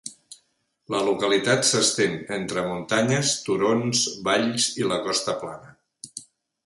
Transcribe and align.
La 0.93 1.01
localitat 1.09 1.67
s'estén 1.71 2.17
entre 2.39 2.63
muntanyes, 2.69 3.35
turons, 3.49 4.03
valls 4.31 4.69
i 4.83 4.89
la 4.93 4.99
costa 5.09 5.37
plana. 5.45 5.75